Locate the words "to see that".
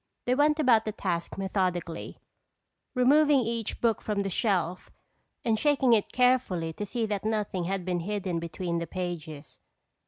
6.73-7.23